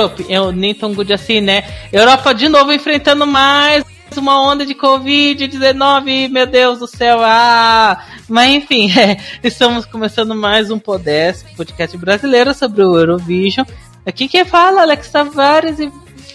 [0.00, 0.24] Europe.
[0.28, 1.64] Eu nem tão good assim, né?
[1.92, 3.84] Europa de novo enfrentando mais
[4.16, 8.02] uma onda de Covid-19, meu Deus do céu, ah!
[8.28, 13.66] Mas enfim, é, estamos começando mais um Podesk, podcast brasileiro sobre o Eurovision.
[14.04, 15.92] Aqui quem fala, Alex Tavares, e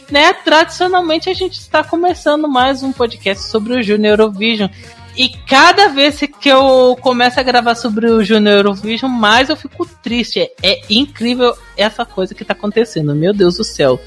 [0.10, 4.70] né, tradicionalmente a gente está começando mais um podcast sobre o Junior Eurovision.
[5.18, 9.86] E cada vez que eu começo a gravar sobre o Junior Eurovision, mais eu fico
[9.86, 10.42] triste.
[10.42, 14.00] É, é incrível essa coisa que está acontecendo, meu Deus do céu.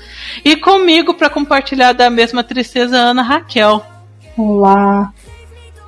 [0.44, 3.82] E comigo, para compartilhar da mesma tristeza, Ana Raquel.
[4.36, 5.12] Olá.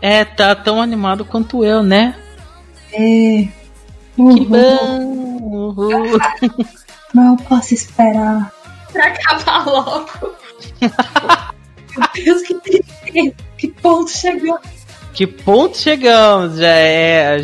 [0.00, 2.16] É, tá tão animado quanto eu, né?
[2.92, 3.46] É.
[4.16, 4.34] Uhum.
[4.34, 5.00] Que bom!
[5.50, 6.18] Uhum.
[7.12, 8.50] Não posso esperar.
[8.90, 10.34] Pra acabar logo.
[10.80, 13.34] Meu Deus, que tristeza.
[13.58, 14.58] Que ponto chegou.
[15.12, 16.58] Que ponto chegamos?
[16.58, 17.36] Já é.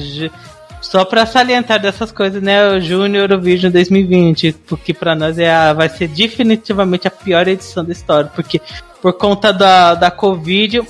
[0.81, 2.69] Só para salientar dessas coisas, né?
[2.69, 7.85] O Junior Eurovision 2020, porque para nós é a, vai ser definitivamente a pior edição
[7.85, 8.61] da história, porque
[9.03, 10.83] por conta da, da Covid,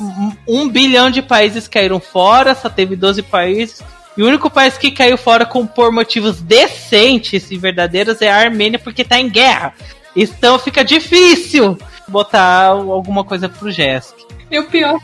[0.46, 3.82] um, bilhão de países caíram fora, só teve 12 países.
[4.16, 8.36] E o único país que caiu fora com, por motivos decentes e verdadeiros é a
[8.36, 9.74] Armênia, porque tá em guerra.
[10.14, 11.76] Então fica difícil
[12.08, 14.14] botar alguma coisa pro Jesk.
[14.50, 14.98] E o pior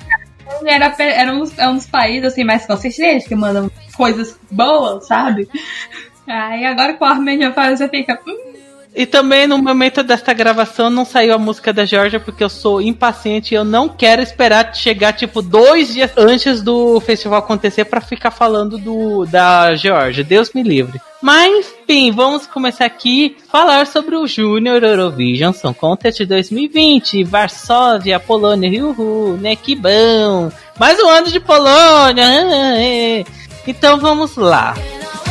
[0.67, 5.49] era, era, um, é um dos países assim, mais consistentes, que mandam coisas boas, sabe?
[6.27, 8.21] Aí agora com a Armênia faz, você fica.
[8.27, 8.52] Hum,
[8.95, 12.81] e também no momento desta gravação não saiu a música da Georgia porque eu sou
[12.81, 18.03] impaciente e eu não quero esperar chegar tipo dois dias antes do festival acontecer para
[18.03, 20.23] ficar falando do da Georgia.
[20.23, 21.01] Deus me livre.
[21.23, 28.85] Mas, enfim, vamos começar aqui falar sobre o Junior Eurovision Song Contest 2020, Varsóvia, Polônia,
[28.85, 29.55] uhul, né?
[29.55, 30.51] Que bom!
[30.79, 32.25] Mais um ano de Polônia!
[33.65, 34.75] Então vamos lá.
[34.75, 35.22] Bilder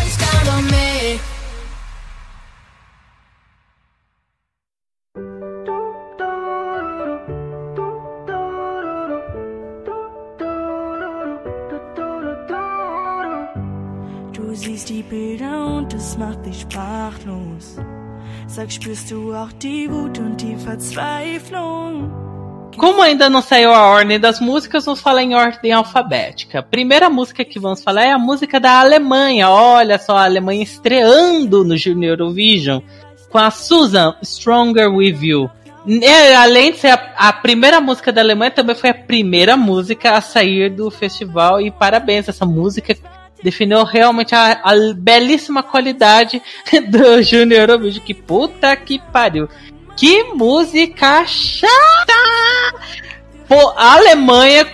[16.02, 17.78] es macht dich sprachlos.
[18.48, 22.10] Sag, spürst du auch die Wut und die Verzweiflung?
[22.78, 26.60] Como ainda não saiu a ordem das músicas, vamos falar em ordem alfabética.
[26.60, 29.50] A primeira música que vamos falar é a música da Alemanha.
[29.50, 32.82] Olha só, a Alemanha estreando no Junior Eurovision
[33.30, 35.52] com a Susan Stronger With You.
[36.02, 40.14] É, além de ser a, a, primeira música da Alemanha, também foi a primeira música
[40.14, 41.62] a sair do festival.
[41.62, 42.96] E parabéns, essa música
[43.44, 46.42] definiu realmente a, a belíssima qualidade
[46.90, 48.04] do Junior Eurovision.
[48.04, 49.48] Que puta que pariu.
[49.96, 51.72] Que música chata!
[53.48, 54.66] Pô, a Alemanha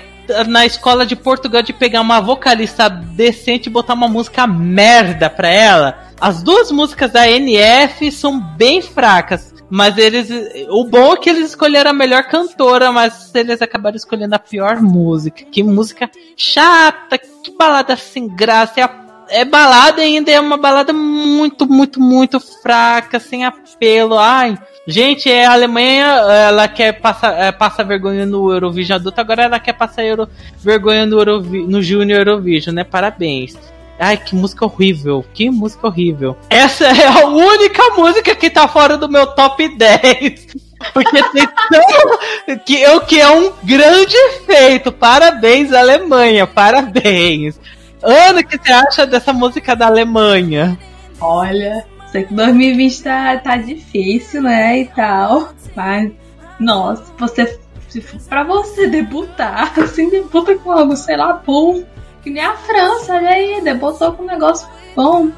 [0.48, 5.48] na escola de Portugal de pegar uma vocalista decente e botar uma música merda pra
[5.48, 6.12] ela.
[6.20, 9.54] As duas músicas da NF são bem fracas.
[9.70, 10.30] Mas eles.
[10.70, 14.82] O bom é que eles escolheram a melhor cantora, mas eles acabaram escolhendo a pior
[14.82, 15.44] música.
[15.52, 18.80] Que música chata, que balada sem graça.
[18.80, 24.18] É, é balada ainda, é uma balada muito, muito, muito fraca, sem apelo.
[24.18, 24.58] Ai.
[24.90, 26.06] Gente, é a Alemanha,
[26.48, 30.30] ela quer passar, é, passa vergonha no Eurovision adulto, agora ela quer passar Euro,
[30.60, 32.86] vergonha no, no Junior Eurovision, né?
[32.86, 33.58] Parabéns.
[34.00, 35.26] Ai, que música horrível.
[35.34, 36.38] Que música horrível.
[36.50, 40.48] Essa é a única música que tá fora do meu top 10.
[40.94, 42.58] Porque tem tão.
[42.60, 44.16] que, o que é um grande
[44.46, 44.92] feito.
[44.92, 46.46] Parabéns, Alemanha.
[46.46, 47.60] Parabéns.
[48.04, 50.78] Ana, o que você acha dessa música da Alemanha?
[51.20, 54.82] Olha, sei que 2020 tá, tá difícil, né?
[54.82, 55.50] E tal.
[55.76, 56.12] Mas,
[56.60, 57.60] nossa, você.
[57.90, 61.84] Se for pra você debutar, assim, debuta com algo, sei lá, bom
[62.28, 65.30] que nem a França, olha aí, debutou com um negócio bom.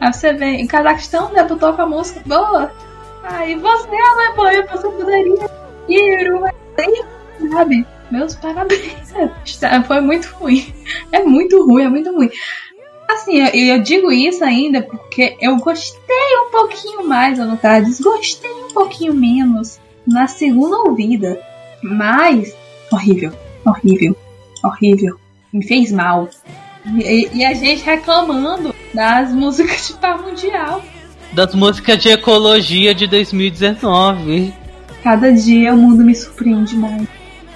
[0.00, 2.72] Aí você vem, em Cazaquistão debutou com a música boa.
[3.22, 5.50] Aí você, Alemanha, você poderia
[5.86, 7.86] ir, sabe?
[8.10, 9.12] Meus parabéns.
[9.86, 10.72] Foi muito ruim.
[11.12, 12.30] É muito ruim, é muito ruim.
[13.10, 18.50] Assim, eu, eu, digo isso ainda porque eu gostei um pouquinho mais, no caso, desgostei
[18.50, 21.38] um pouquinho menos na segunda ouvida.
[21.82, 22.56] Mas,
[22.90, 23.30] horrível,
[23.66, 24.16] horrível,
[24.64, 25.23] horrível
[25.54, 26.28] me fez mal.
[26.84, 30.84] E, e, a gente reclamando das músicas de par mundial.
[31.32, 34.52] Das músicas de ecologia de 2019.
[35.02, 37.06] Cada dia o mundo me surpreende mais.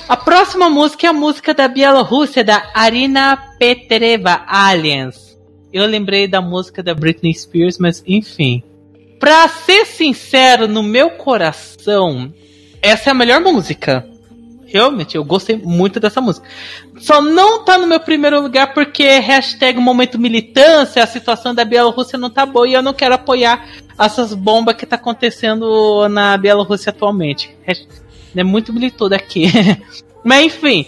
[0.08, 5.36] A próxima música é a música da Bielorrússia, da Arina Petreva, Aliens.
[5.70, 8.62] Eu lembrei da música da Britney Spears, mas enfim.
[9.20, 12.32] Pra ser sincero, no meu coração,
[12.80, 14.08] essa é a melhor música.
[14.68, 16.46] Realmente, eu gostei muito dessa música.
[16.98, 22.18] Só não tá no meu primeiro lugar porque hashtag momento militância, a situação da Bielorrússia
[22.18, 23.66] não tá boa e eu não quero apoiar
[23.98, 27.56] essas bombas que tá acontecendo na Bielorrússia atualmente.
[28.36, 29.46] É muito militudo aqui.
[30.22, 30.86] Mas enfim,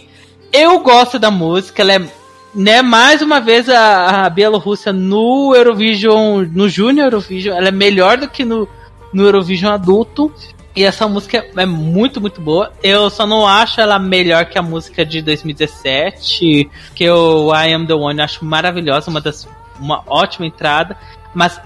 [0.53, 2.21] eu gosto da música, ela é
[2.55, 8.19] né, mais uma vez a, a Bielorrússia no Eurovision, no Junior Eurovision, ela é melhor
[8.19, 8.69] do que no,
[9.12, 10.32] no Eurovision adulto.
[10.81, 12.73] E essa música é muito, muito boa.
[12.82, 17.87] Eu só não acho ela melhor que a música de 2017, que o I Am
[17.87, 19.47] The One eu acho maravilhosa, uma das
[19.79, 20.97] uma ótima entrada,
[21.35, 21.61] mas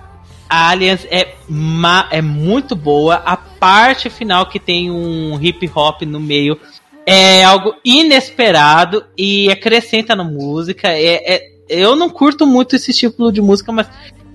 [0.51, 3.23] a Alliance é, ma, é muito boa.
[3.25, 6.59] A parte final que tem um hip hop no meio
[7.07, 10.89] é algo inesperado e acrescenta na música.
[10.89, 13.87] É, é, eu não curto muito esse tipo de música, mas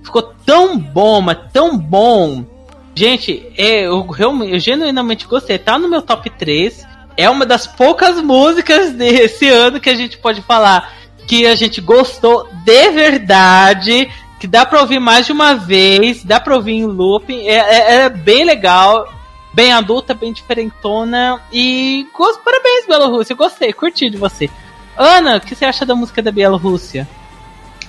[0.01, 2.58] ficou tão bom, mas tão bom.
[2.99, 4.05] Gente, é, eu,
[4.45, 5.57] eu genuinamente gostei.
[5.57, 6.85] Tá no meu top 3.
[7.15, 10.93] É uma das poucas músicas desse ano que a gente pode falar
[11.25, 14.11] que a gente gostou de verdade.
[14.37, 17.47] Que dá pra ouvir mais de uma vez, dá pra ouvir em looping.
[17.47, 19.07] É, é, é bem legal
[19.53, 21.41] bem adulta, bem diferentona.
[21.53, 23.33] E gosto, parabéns, Bielorrússia.
[23.33, 24.49] Gostei, curti de você.
[24.97, 27.07] Ana, o que você acha da música da Bielorrússia?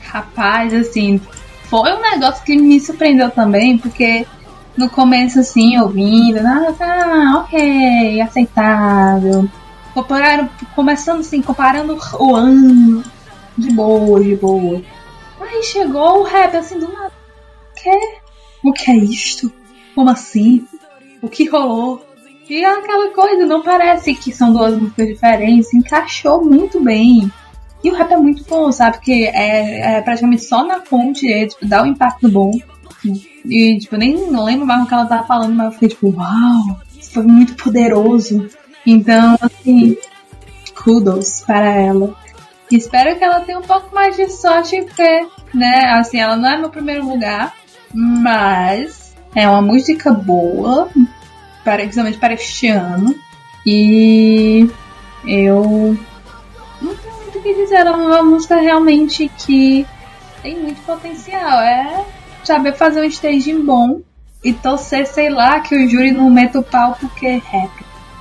[0.04, 1.20] Rapaz, assim,
[1.64, 4.24] foi um negócio que me surpreendeu também, porque
[4.76, 9.48] no começo, assim, ouvindo, ah, tá, ok, aceitável.
[9.94, 13.02] Compararam, começando assim, comparando o ano,
[13.58, 14.82] de boa, de boa.
[15.40, 17.12] Aí chegou o rap assim do nada.
[17.74, 17.90] Que?
[18.62, 19.52] O que é isto?
[19.94, 20.64] Como assim?
[21.22, 22.04] o que rolou.
[22.48, 27.30] E é aquela coisa, não parece que são duas músicas diferentes, encaixou muito bem.
[27.82, 28.96] E o rap é muito bom, sabe?
[28.96, 32.50] Porque é, é praticamente só na fonte, é, tipo, dá um impacto bom.
[33.44, 36.80] E, tipo, nem lembro mais o que ela tava falando, mas eu fiquei tipo, uau,
[36.98, 38.48] isso foi muito poderoso.
[38.86, 39.96] Então, assim,
[40.82, 42.14] kudos para ela.
[42.70, 46.56] Espero que ela tenha um pouco mais de sorte, porque, né, assim, ela não é
[46.56, 47.54] meu primeiro lugar,
[47.92, 50.88] mas é uma música boa,
[51.64, 53.14] para, principalmente para este ano.
[53.66, 54.70] E
[55.26, 55.96] eu
[56.80, 57.76] não tenho muito o que dizer.
[57.76, 59.86] Ela é uma música realmente que
[60.42, 61.60] tem muito potencial.
[61.60, 62.04] É
[62.46, 64.00] saber fazer um staging bom
[64.42, 67.70] e torcer, sei lá, que o júri não meta o pau porque é rap.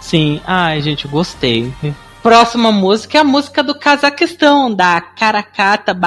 [0.01, 1.73] Sim, ai gente, gostei.
[2.21, 5.97] Próxima música é a música do Cazaquistão, da Karakata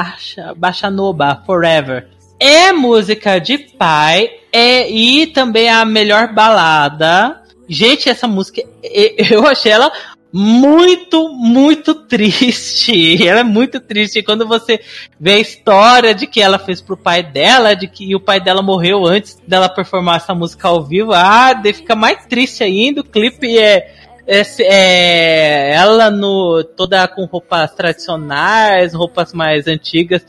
[0.57, 2.09] Bachanoba Forever.
[2.39, 7.41] É música de pai, é, e também a melhor balada.
[7.69, 8.63] Gente, essa música,
[9.31, 9.91] eu achei ela
[10.33, 13.23] muito, muito triste.
[13.27, 14.23] Ela é muito triste.
[14.23, 14.81] Quando você
[15.21, 18.63] vê a história de que ela fez pro pai dela, de que o pai dela
[18.63, 23.03] morreu antes dela performar essa música ao vivo, ah, fica mais triste ainda.
[23.03, 23.95] O clipe é,
[24.27, 30.25] é, é ela no toda com roupas tradicionais, roupas mais antigas,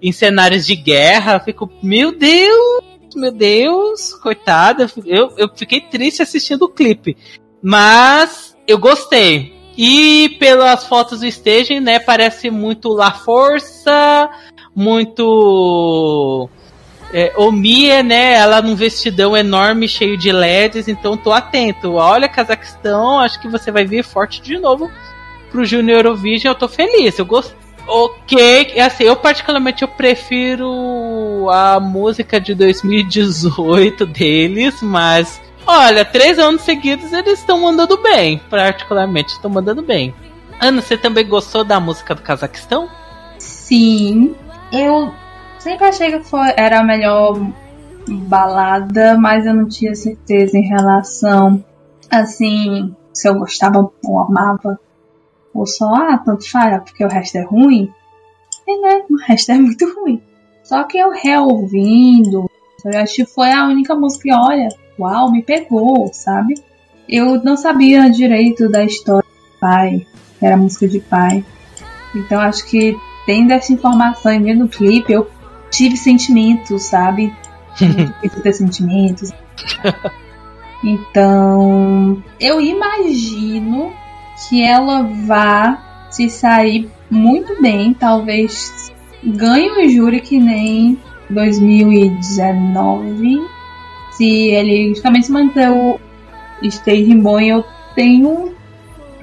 [0.00, 1.40] em cenários de guerra.
[1.40, 2.88] Fico, meu Deus!
[3.16, 4.88] meu Deus, coitada.
[5.04, 7.16] Eu, eu fiquei triste assistindo o clipe.
[7.60, 9.56] Mas eu gostei.
[9.76, 14.28] E pelas fotos do staging, né, parece muito La Força,
[14.74, 16.48] muito
[17.12, 17.32] é,
[18.02, 21.94] né, ela num vestidão enorme, cheio de LEDs, então tô atento.
[21.94, 24.90] Olha, Cazaquistão, acho que você vai vir forte de novo
[25.50, 27.56] pro Junior Eurovision, eu tô feliz, eu gostei
[27.90, 36.62] Ok, assim, eu particularmente eu prefiro a música de 2018 deles, mas olha, três anos
[36.62, 40.14] seguidos eles estão mandando bem, particularmente estão mandando bem.
[40.58, 42.88] Ana, você também gostou da música do Cazaquistão?
[43.38, 44.34] Sim,
[44.72, 45.12] eu
[45.58, 47.38] sempre achei que foi, era a melhor
[48.08, 51.62] balada, mas eu não tinha certeza em relação,
[52.10, 54.80] assim, se eu gostava ou amava
[55.52, 57.92] ou só, ah, tanto faz, porque o resto é ruim.
[58.66, 60.22] E né, o resto é muito ruim.
[60.62, 62.50] Só que eu reouvindo,
[62.84, 64.68] eu acho que foi a única música que, olha,
[64.98, 66.54] uau, me pegou, sabe?
[67.08, 70.06] Eu não sabia direito da história do pai,
[70.38, 71.44] que era música de pai.
[72.14, 75.28] Então acho que tendo essa informação e vendo o clipe, eu
[75.70, 77.32] tive sentimentos, sabe?
[77.78, 79.32] Tive ter sentimentos.
[80.82, 83.92] Então, eu imagino
[84.48, 88.92] que ela vá se sair muito bem, talvez
[89.24, 90.96] ganhe o júri que nem
[91.28, 93.42] 2019.
[94.18, 95.96] Se ele justamente se manter o
[96.60, 98.52] staging bom, eu tenho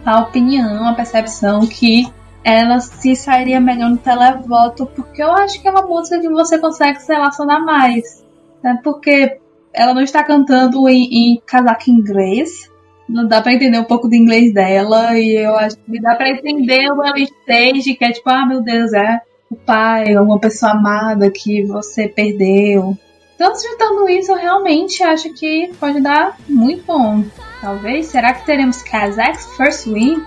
[0.05, 2.07] a opinião, a percepção que
[2.41, 6.57] ela se sairia melhor no televoto, porque eu acho que é uma música que você
[6.57, 8.25] consegue se relacionar mais.
[8.63, 8.79] Né?
[8.81, 9.37] Porque
[9.73, 12.71] ela não está cantando em, em casaco inglês,
[13.09, 16.29] não dá pra entender um pouco do inglês dela e eu acho que dá pra
[16.29, 19.19] entender o stage, que é tipo, ah, meu Deus, é
[19.51, 22.97] o pai, alguma pessoa amada que você perdeu.
[23.35, 27.23] Então, juntando isso, eu realmente acho que pode dar muito bom.
[27.61, 28.07] Talvez.
[28.07, 30.23] Será que teremos Kazakhs First Win?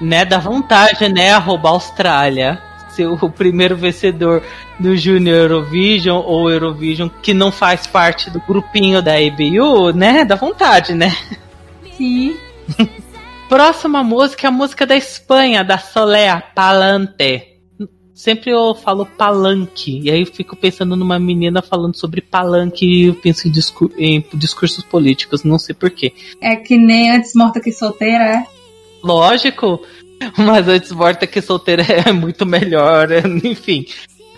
[0.00, 2.62] Né, dá vontade, né, roubar a Austrália.
[2.90, 4.42] Ser o primeiro vencedor
[4.78, 10.24] do Junior Eurovision ou Eurovision que não faz parte do grupinho da EBU, né?
[10.24, 11.14] Dá vontade, né?
[11.96, 12.36] Sim.
[13.48, 17.49] Próxima música é a música da Espanha, da Solea, Palante.
[18.20, 23.06] Sempre eu falo palanque, e aí eu fico pensando numa menina falando sobre palanque e
[23.06, 26.12] eu penso em, discur em discursos políticos, não sei porquê.
[26.38, 28.46] É que nem antes morta que solteira, é?
[29.02, 29.80] Lógico,
[30.36, 33.08] mas antes morta que solteira é muito melhor,
[33.42, 33.86] enfim.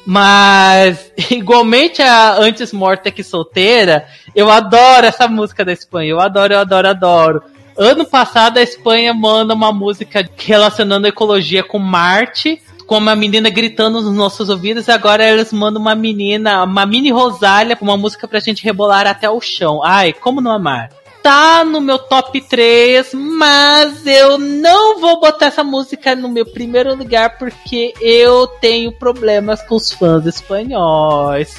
[0.07, 6.11] Mas, igualmente a Antes Morta Que Solteira, eu adoro essa música da Espanha.
[6.11, 7.43] Eu adoro, eu adoro, adoro.
[7.77, 13.49] Ano passado a Espanha manda uma música relacionando a ecologia com Marte, com uma menina
[13.51, 14.89] gritando nos nossos ouvidos.
[14.89, 19.41] Agora eles mandam uma menina, uma mini Rosália, uma música pra gente rebolar até o
[19.41, 19.81] chão.
[19.83, 20.91] Ai, como não amar?
[21.23, 26.95] tá no meu top 3, mas eu não vou botar essa música no meu primeiro
[26.97, 31.55] lugar porque eu tenho problemas com os fãs espanhóis.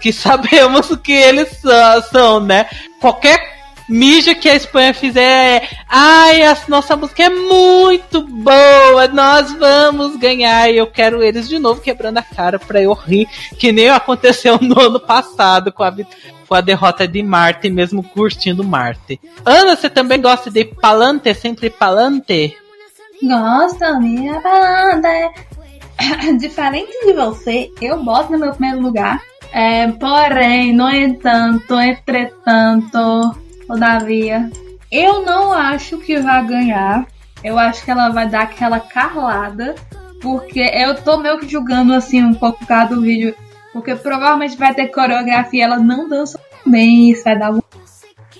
[0.00, 2.68] Que sabemos o que eles são, são né?
[3.00, 3.57] Qualquer
[3.88, 5.68] mídia que a Espanha fizer é.
[5.88, 10.70] Ai, a nossa música é muito boa, nós vamos ganhar.
[10.70, 13.26] E eu quero eles de novo quebrando a cara pra eu rir,
[13.58, 15.94] que nem aconteceu no ano passado com a,
[16.46, 19.20] com a derrota de Marte, mesmo curtindo Marte.
[19.44, 22.56] Ana, você também gosta de Palante, sempre Palante?
[23.22, 25.48] Gosto, minha Palante.
[26.38, 29.20] Diferente de você, eu boto no meu primeiro lugar.
[29.52, 33.34] É, porém, no entanto, entretanto,
[33.68, 34.50] Todavia,
[34.90, 37.06] eu não acho que vai ganhar.
[37.44, 39.74] Eu acho que ela vai dar aquela carlada.
[40.20, 43.34] Porque eu tô meio que julgando assim um pouco por causa do vídeo.
[43.72, 47.60] Porque provavelmente vai ter coreografia, ela não dança bem, isso vai dar um.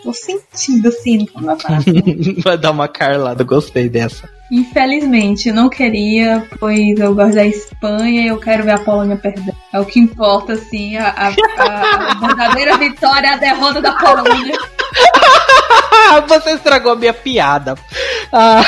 [0.02, 2.00] Tô sentindo assim, como vai falar assim.
[2.42, 4.28] vai dar uma carlada, gostei dessa.
[4.50, 9.54] Infelizmente, não queria, pois eu gosto da Espanha e eu quero ver a Polônia perder.
[9.72, 13.92] É o que importa, assim, a, a, a, a verdadeira vitória é a derrota da
[13.92, 14.58] Polônia.
[16.28, 17.76] Você estragou minha piada.
[18.32, 18.62] Ah,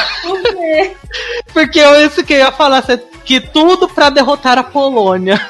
[1.52, 2.83] porque eu isso que eu ia falar,
[3.25, 5.40] que tudo para derrotar a Polônia.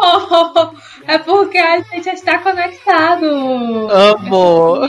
[0.00, 0.70] Oh,
[1.06, 3.26] é porque a gente está conectado.
[3.90, 4.80] Amo.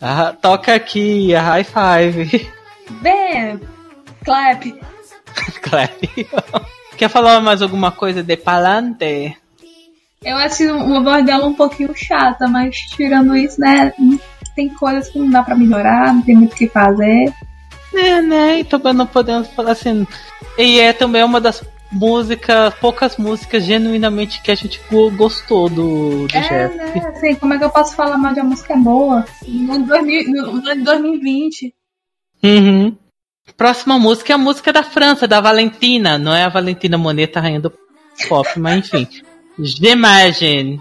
[0.00, 2.52] Ah, toca aqui, a high five.
[3.00, 3.60] Bem,
[4.24, 4.80] clap.
[5.62, 6.26] clap.
[6.96, 9.36] Quer falar mais alguma coisa de Palante?
[10.24, 13.92] Eu acho uma voz dela um pouquinho chata, mas tirando isso, né?
[14.54, 17.32] Tem coisas que não dá pra melhorar, não tem muito o que fazer.
[17.94, 18.60] É, né?
[18.60, 20.06] E também não podemos falar assim.
[20.56, 24.80] E é também uma das músicas, poucas músicas genuinamente que a gente
[25.16, 26.76] gostou do, do é, Jeff.
[26.76, 27.12] Né?
[27.14, 29.24] Assim, como é que eu posso falar mal de uma música boa?
[29.46, 31.74] No, 2000, no, no 2020.
[32.42, 32.96] Uhum.
[33.56, 36.18] Próxima música é a música da França, da Valentina.
[36.18, 37.72] Não é a Valentina Moneta, rainha do
[38.28, 39.08] pop, mas enfim.
[39.58, 40.80] J'imagine.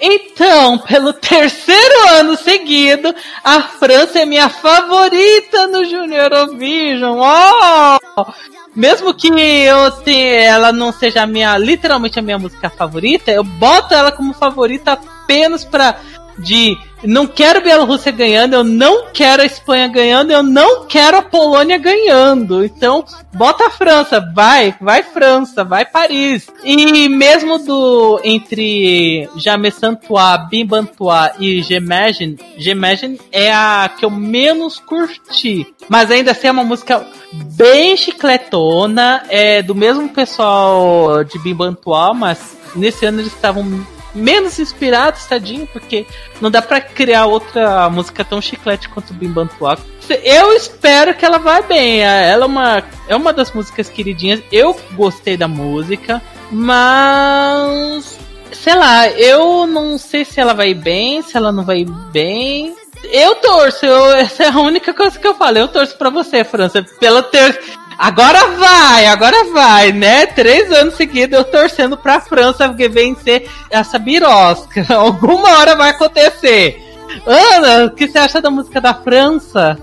[0.00, 7.18] Então, pelo terceiro ano seguido, a França é minha favorita no Junior Eurovision.
[7.20, 8.26] Oh!
[8.74, 13.44] Mesmo que eu tenha, ela não seja a minha, literalmente a minha música favorita, eu
[13.44, 15.96] boto ela como favorita apenas para
[16.38, 21.22] de não quero Bielorrússia ganhando, eu não quero a Espanha ganhando, eu não quero a
[21.22, 22.64] Polônia ganhando.
[22.64, 26.46] Então, bota a França, vai, vai França, vai Paris.
[26.62, 34.78] E mesmo do entre Jamais Santois, Bimbantois e Gemagine, Gemagine é a que eu menos
[34.78, 35.66] curti.
[35.88, 42.56] Mas ainda assim é uma música bem chicletona, é do mesmo pessoal de Bimbantois, mas
[42.74, 46.06] nesse ano eles estavam menos inspirado, tadinho, porque
[46.40, 49.78] não dá para criar outra música tão chiclete quanto o Bimbantuá.
[50.22, 52.00] Eu espero que ela vá bem.
[52.00, 54.42] Ela é uma, é uma das músicas queridinhas.
[54.52, 58.18] Eu gostei da música, mas
[58.52, 62.74] sei lá, eu não sei se ela vai bem, se ela não vai bem.
[63.10, 65.58] Eu torço, eu, essa é a única coisa que eu falo.
[65.58, 67.60] Eu torço para você, França, pela ter
[67.98, 70.26] Agora vai, agora vai, né?
[70.26, 74.84] Três anos seguidos eu torcendo pra França vencer essa birosca.
[74.94, 76.82] Alguma hora vai acontecer.
[77.26, 79.78] Ana, o que você acha da música da França?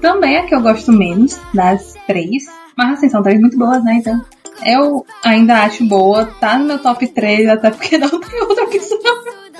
[0.00, 2.44] Também é que eu gosto menos das três.
[2.76, 3.94] Mas assim, são três muito boas, né?
[3.94, 4.20] Então.
[4.64, 8.98] Eu ainda acho boa, tá no meu top 3, até porque não tem outra opção.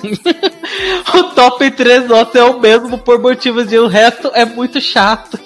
[1.13, 5.39] o top 3 nosso é o mesmo por motivos de o resto é muito chato.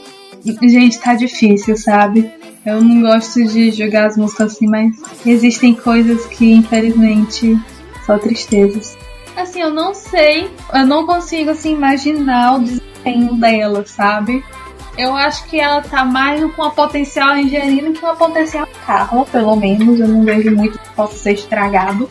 [0.43, 2.31] Gente, tá difícil, sabe?
[2.65, 4.95] Eu não gosto de jogar as músicas assim, mas
[5.25, 7.60] existem coisas que infelizmente
[8.05, 8.98] são tristezas.
[9.36, 14.43] Assim, eu não sei, eu não consigo assim imaginar o desempenho dela, sabe?
[14.98, 19.55] Eu acho que ela tá mais com a potencial Angelina que uma potencial Carla, pelo
[19.55, 20.00] menos.
[20.00, 22.10] Eu não vejo muito que possa ser estragado.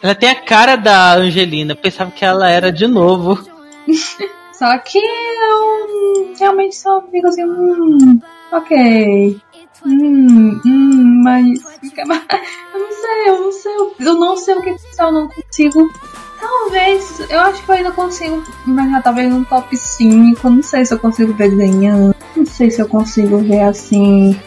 [0.00, 3.44] Ela tem a cara da Angelina, pensava que ela era de novo.
[4.58, 8.20] Só que eu realmente só fico assim, hum,
[8.52, 9.40] ok.
[9.84, 12.22] Hum, hum, mas fica mais.
[12.72, 15.90] Eu não sei, eu não sei, eu não sei o que eu não consigo.
[16.40, 20.50] Talvez, eu acho que eu ainda consigo imaginar talvez um top 5.
[20.50, 22.14] Não sei se eu consigo ver desenhando.
[22.34, 24.38] Não sei se eu consigo ver assim.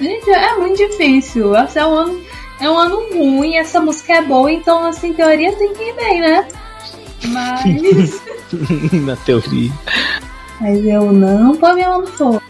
[0.00, 1.54] Gente, é muito difícil.
[1.56, 2.20] Esse é um ano
[2.60, 6.20] é um ano ruim, essa música é boa, então, assim, teoria tem que ir bem,
[6.20, 6.48] né?
[7.28, 8.20] Mas.
[9.04, 9.72] Na teoria.
[10.60, 12.42] Mas eu não tô vendo for.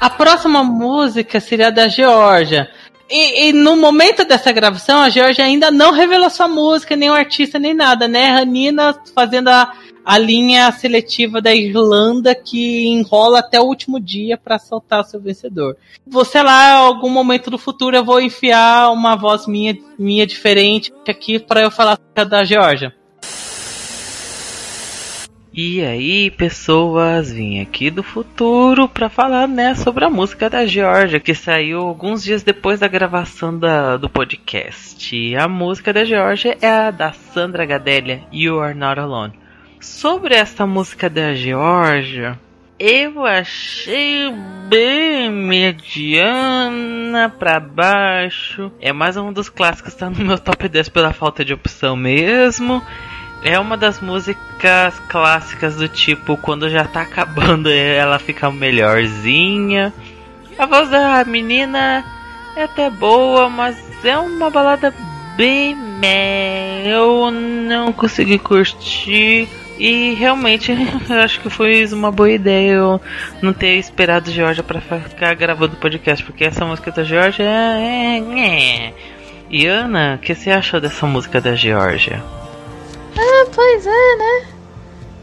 [0.00, 2.68] A próxima música seria da Georgia.
[3.10, 7.14] E, e, no momento dessa gravação, a Georgia ainda não revelou sua música, nem o
[7.14, 8.30] artista, nem nada, né?
[8.30, 9.70] A Nina fazendo a,
[10.02, 15.20] a linha seletiva da Irlanda que enrola até o último dia para soltar o seu
[15.20, 15.76] vencedor.
[16.06, 20.90] Você lá, em algum momento do futuro, eu vou enfiar uma voz minha, minha diferente
[21.06, 22.94] aqui para eu falar da Georgia.
[25.54, 31.20] E aí, pessoas, vim aqui do futuro para falar, né, sobre a música da Georgia,
[31.20, 35.36] que saiu alguns dias depois da gravação da, do podcast.
[35.36, 39.34] A música da Georgia é a da Sandra Gadelha, You Are Not Alone.
[39.78, 42.40] Sobre essa música da Georgia,
[42.78, 44.32] eu achei
[44.70, 48.72] bem mediana para baixo.
[48.80, 52.82] É mais um dos clássicos, tá no meu top 10 pela falta de opção mesmo.
[53.44, 59.92] É uma das músicas clássicas do tipo, quando já tá acabando, ela fica melhorzinha.
[60.58, 62.04] A voz da menina
[62.56, 64.94] é até boa, mas é uma balada
[65.36, 66.84] bem meh.
[66.86, 69.48] Eu não consegui curtir.
[69.78, 70.70] E realmente,
[71.10, 73.00] eu acho que foi uma boa ideia eu
[73.40, 78.18] não ter esperado Georgia para ficar gravando o podcast, porque essa música da Georgia é.
[78.18, 78.94] é
[79.50, 82.22] e Ana, o que você achou dessa música da Georgia?
[83.42, 84.46] Ah, pois é, né?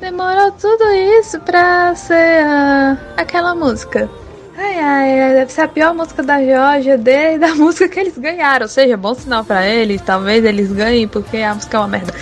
[0.02, 4.10] Demorou tudo isso pra ser uh, aquela música.
[4.58, 8.66] Ai, ai, deve ser a pior música da Georgia desde a música que eles ganharam.
[8.66, 10.02] Ou seja, bom sinal para eles.
[10.02, 12.14] Talvez eles ganhem porque a música é uma merda.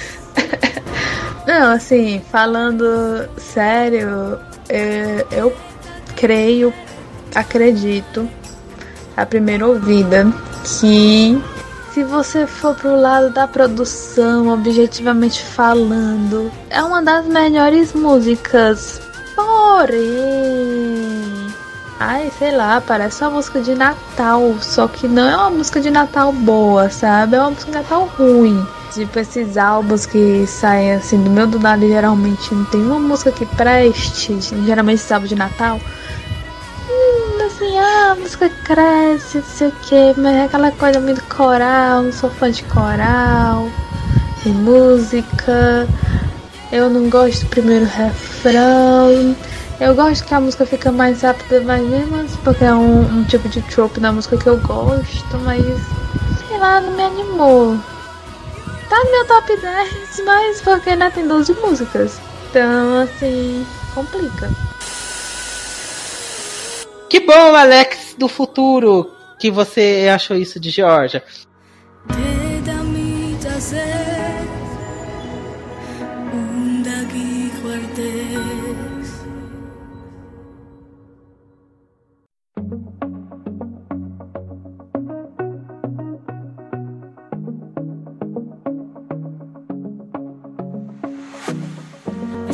[1.47, 5.53] Não, assim, falando sério, eu, eu
[6.15, 6.71] creio,
[7.33, 8.29] acredito,
[9.15, 10.31] a primeira ouvida,
[10.79, 11.41] que
[11.97, 19.01] se você for pro lado da produção, objetivamente falando, é uma das melhores músicas.
[19.35, 19.97] Porém,
[21.99, 25.89] ai, sei lá, parece uma música de Natal, só que não é uma música de
[25.89, 27.35] Natal boa, sabe?
[27.35, 28.63] É uma música de Natal ruim.
[28.93, 33.31] Tipo, esses álbuns que saem assim do meu do nada geralmente não tem uma música
[33.31, 34.37] que preste.
[34.63, 35.81] Geralmente esses álbuns de Natal.
[37.57, 42.03] Assim, ah, a música cresce, não sei o que, mas é aquela coisa muito coral,
[42.03, 43.67] não sou fã de coral,
[44.43, 45.87] de música.
[46.71, 49.35] Eu não gosto do primeiro refrão.
[49.79, 53.23] Eu gosto que a música fica mais rápida, mais mesmo assim, porque é um, um
[53.23, 55.65] tipo de trope na música que eu gosto, mas
[56.47, 57.75] sei lá, não me animou.
[58.87, 62.19] Tá no meu top 10, mas porque né, tem 12 músicas.
[62.51, 63.65] Então, assim,
[63.95, 64.47] complica.
[67.09, 71.23] Que bom, Alex do futuro, que você achou isso de Georgia.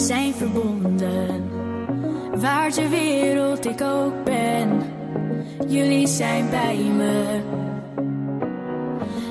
[0.03, 1.52] zijn verbonden.
[2.43, 4.83] Wereld ik ook ben,
[5.67, 7.41] jullie zijn bij me.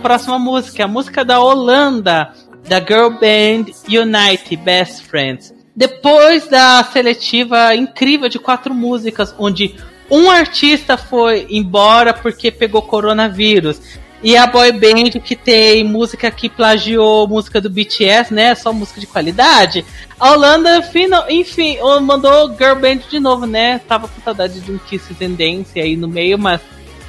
[0.02, 2.34] Próxima música, a música da Holanda,
[2.68, 5.52] da girl band Unite Best Friends.
[5.74, 9.74] Depois da seletiva incrível de quatro músicas, onde
[10.10, 13.78] um artista foi embora porque pegou coronavírus
[14.22, 18.54] e a boy band que tem música que plagiou música do BTS, né?
[18.54, 19.84] Só música de qualidade.
[20.18, 20.82] A Holanda,
[21.28, 23.80] enfim, mandou Girl Band de novo, né?
[23.88, 26.60] Tava com saudade de um Kiss Dance aí no meio, mas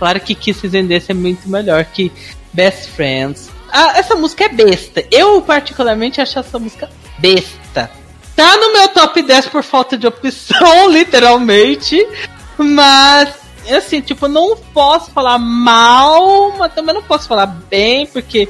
[0.03, 2.11] Claro que Kisses and Dance é muito melhor que
[2.51, 3.49] Best Friends.
[3.71, 5.01] Ah, essa música é besta.
[5.09, 7.89] Eu, particularmente, acho essa música besta.
[8.35, 12.05] Tá no meu top 10 por falta de opção, literalmente.
[12.57, 13.29] Mas,
[13.71, 18.49] assim, tipo, não posso falar mal, mas também não posso falar bem, porque.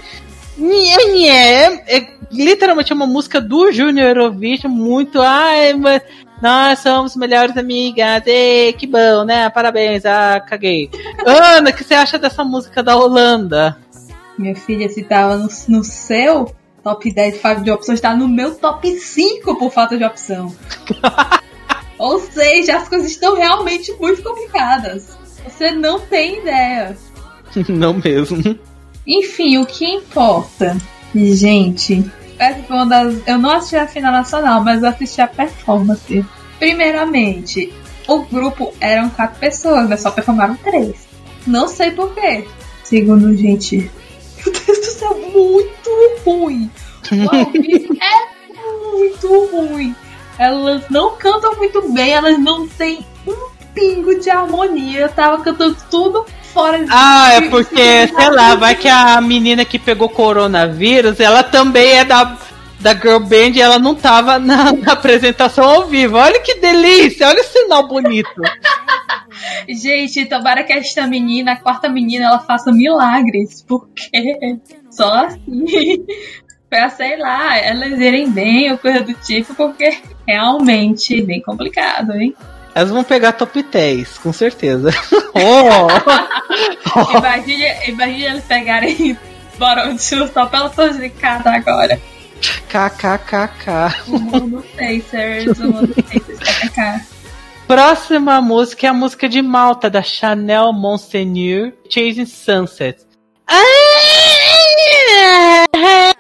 [1.28, 5.22] É, é literalmente uma música do Junior Eurovision, muito.
[5.22, 6.02] Ai, mas
[6.42, 8.22] nós somos melhores amigas.
[8.26, 9.50] Ei, que bom, né?
[9.50, 10.06] Parabéns.
[10.06, 10.90] Ah, caguei.
[11.26, 13.78] Ana, o que você acha dessa música da Holanda?
[14.38, 18.56] Minha filha, se tava no, no seu top 10 falta de opções, tá no meu
[18.56, 20.54] top 5 por falta de opção.
[22.04, 25.18] Ou seja, as coisas estão realmente muito complicadas.
[25.46, 26.98] Você não tem ideia.
[27.70, 28.60] Não mesmo.
[29.08, 30.76] Enfim, o que importa,
[31.16, 32.04] gente,
[32.38, 33.16] essa foi uma das.
[33.26, 36.26] Eu não assisti a final nacional, mas eu assisti a performance.
[36.60, 37.72] Primeiramente,
[38.08, 41.08] o grupo eram quatro pessoas, mas só performaram três.
[41.48, 42.46] Não sei porquê.
[42.84, 45.90] Segundo, gente, meu Deus do céu, muito
[46.26, 46.70] ruim.
[47.12, 49.96] O ao vivo é muito ruim.
[50.38, 55.02] Elas não cantam muito bem, elas não têm um pingo de harmonia.
[55.02, 59.66] Eu tava cantando tudo fora de Ah, é porque, sei lá, vai que a menina
[59.66, 62.38] que pegou coronavírus, ela também é da,
[62.80, 66.18] da Girl Band e ela não tava na, na apresentação ao vivo.
[66.18, 68.42] Olha que delícia, olha o sinal bonito.
[69.68, 74.10] Gente, tomara que esta menina, a quarta menina, ela faça milagres, porque
[74.92, 76.06] só assim,
[76.70, 82.36] pra, sei lá, elas irem bem ou coisa do tipo, porque realmente bem complicado, hein?
[82.76, 84.90] Elas vão pegar top 10, com certeza.
[85.34, 85.88] oh!
[87.18, 89.18] imagina, imagina eles pegarem
[89.58, 90.72] Borão de só pela
[91.22, 92.02] cada agora.
[92.68, 94.04] KKKK.
[94.08, 97.14] O mundo Pacers, o mundo Pacers, KKK.
[97.68, 102.98] Próxima música é a música de Malta, da Chanel Monseigneur, Chasing Sunset.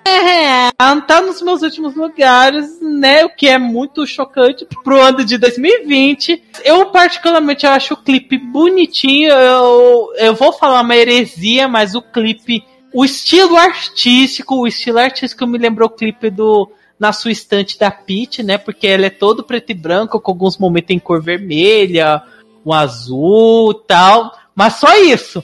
[0.06, 3.25] Ela tá nos meus últimos lugares, né?
[3.25, 6.43] O que é muito chocante pro ano de 2020.
[6.63, 9.32] Eu, particularmente, acho o clipe bonitinho.
[9.32, 15.47] Eu, eu vou falar uma heresia, mas o clipe, o estilo artístico, o estilo artístico
[15.47, 18.58] me lembrou o clipe do na sua estante da Peach, né?
[18.58, 22.21] Porque ela é todo preto e branco, com alguns momentos em cor vermelha,
[22.65, 24.32] um azul tal.
[24.56, 25.43] Mas só isso.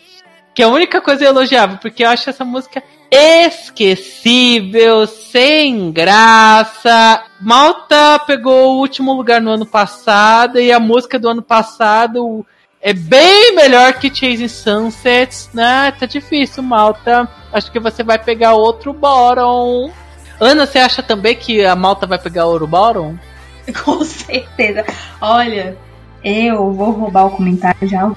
[0.59, 7.23] Que é a única coisa elogiável, porque eu acho essa música esquecível, sem graça.
[7.39, 12.45] Malta pegou o último lugar no ano passado e a música do ano passado
[12.81, 15.93] é bem melhor que Chasing Sunsets, né?
[15.97, 17.25] Tá difícil, Malta.
[17.53, 19.93] Acho que você vai pegar outro bottom.
[20.41, 23.15] Ana, você acha também que a Malta vai pegar ouro bottom?
[23.85, 24.85] Com certeza.
[25.21, 25.77] Olha,
[26.21, 28.11] eu vou roubar o comentário já,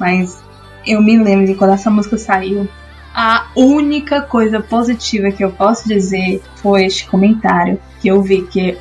[0.00, 0.42] mas
[0.86, 2.68] eu me lembro de quando essa música saiu,
[3.14, 8.76] a única coisa positiva que eu posso dizer foi este comentário que eu vi que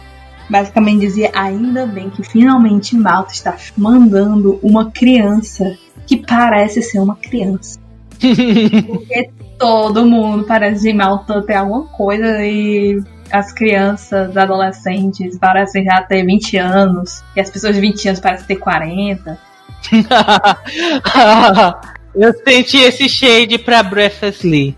[0.49, 7.15] basicamente dizia ainda bem que finalmente Malta está mandando uma criança que parece ser uma
[7.15, 7.79] criança.
[8.19, 16.01] Porque todo mundo parece de Malta ter alguma coisa e as crianças, adolescentes parecem já
[16.01, 19.37] ter 20 anos e as pessoas de 20 anos parecem ter 40.
[22.15, 24.75] Eu senti esse shade pra Breathlessly.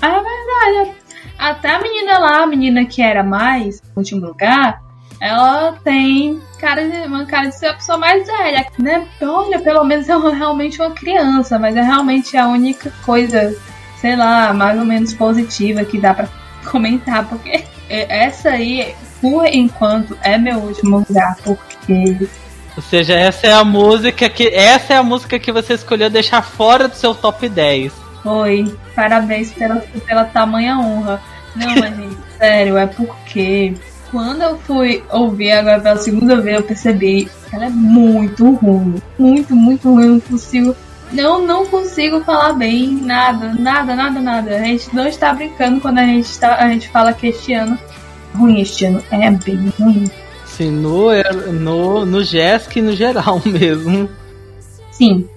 [0.00, 0.96] Ah, é verdade.
[1.38, 4.82] Até a menina lá, a menina que era mais no último lugar,
[5.20, 9.06] ela tem cara de, uma cara de ser a pessoa mais velha, né?
[9.22, 13.56] Olha, pelo menos é realmente uma criança, mas é realmente a única coisa,
[14.00, 16.28] sei lá, mais ou menos positiva que dá pra
[16.70, 22.28] comentar, porque essa aí, por enquanto, é meu último lugar, porque
[22.76, 24.48] ou seja, essa é a música que.
[24.48, 27.92] Essa é a música que você escolheu deixar fora do seu top 10.
[28.24, 31.20] Oi, parabéns pela, pela tamanha honra.
[31.54, 33.74] Não, mas gente, sério, é porque
[34.10, 39.00] quando eu fui ouvir agora pela segunda vez, eu percebi que ela é muito ruim.
[39.18, 40.04] Muito, muito ruim.
[40.04, 40.76] Eu não consigo.
[41.12, 42.88] Não, não consigo falar bem.
[43.02, 44.56] Nada, nada, nada, nada.
[44.56, 47.78] A gente não está brincando quando a gente, está, a gente fala que este ano.
[48.34, 49.02] Ruim este ano.
[49.10, 50.10] É bem ruim.
[50.56, 51.10] Sim, no,
[51.52, 54.08] no, no Jesk no geral mesmo.
[54.92, 55.28] Sim.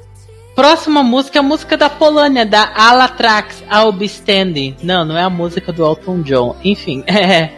[0.56, 4.78] Próxima música é a música da Polônia, da Alatrax, I'll Be Standing.
[4.84, 6.56] Não, não é a música do Elton John.
[6.64, 7.52] Enfim, é.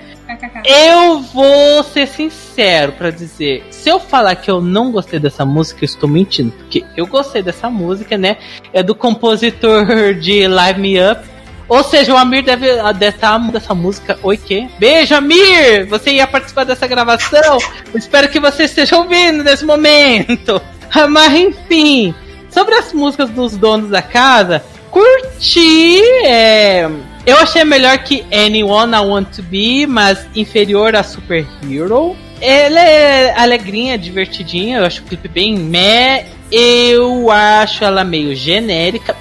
[0.64, 5.84] Eu vou ser sincero para dizer, se eu falar que eu não gostei dessa música,
[5.84, 8.38] eu estou mentindo, porque eu gostei dessa música, né?
[8.72, 11.28] É do compositor de Live Me Up,
[11.70, 14.18] ou seja, o Amir deve estar dessa música.
[14.24, 14.68] Oi, que?
[14.80, 15.86] Beijo, Amir!
[15.88, 17.60] Você ia participar dessa gravação?
[17.94, 20.60] Espero que você esteja ouvindo nesse momento.
[21.10, 22.14] Mas enfim.
[22.50, 26.02] sobre as músicas dos donos da casa, curti.
[26.26, 26.90] É,
[27.26, 32.16] eu achei melhor que Anyone I Want to Be, mas inferior a Super Hero.
[32.42, 36.26] Ela é alegrinha, divertidinha, eu acho o clipe bem meh.
[36.52, 39.16] Eu acho ela meio genérica.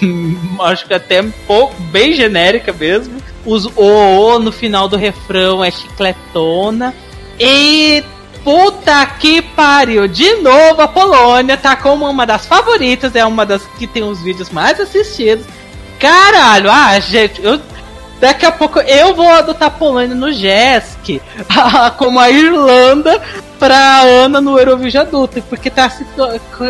[0.60, 3.22] acho que até um pouco, bem genérica mesmo.
[3.44, 6.94] Os o, no final do refrão é chicletona.
[7.38, 8.02] E
[8.42, 10.08] puta que pariu!
[10.08, 14.20] De novo a Polônia tá como uma das favoritas, é uma das que tem os
[14.22, 15.46] vídeos mais assistidos.
[15.98, 17.60] Caralho, ah, gente, eu
[18.20, 21.20] Daqui a pouco eu vou adotar a Polônia no JESC,
[21.98, 23.20] como a Irlanda
[23.58, 25.90] pra Ana no Eurovision adulto, porque tá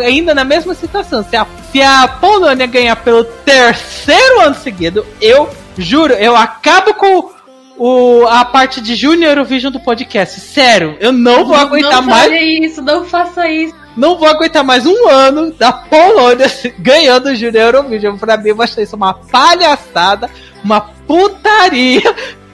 [0.03, 1.23] ainda na mesma situação.
[1.23, 7.35] Se a, se a Polônia ganhar pelo terceiro ano seguido, eu juro, eu acabo com
[7.77, 10.39] o, a parte de Junior Eurovision do podcast.
[10.39, 12.31] Sério, eu não vou não, aguentar não mais.
[12.31, 13.75] Não isso, não faça isso.
[13.95, 16.47] Não vou aguentar mais um ano da Polônia
[16.79, 18.17] ganhando o Junior Eurovision.
[18.17, 20.29] Pra mim, eu achei isso uma palhaçada,
[20.65, 22.01] uma putaria